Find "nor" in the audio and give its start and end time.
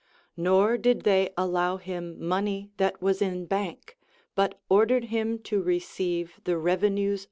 0.35-0.79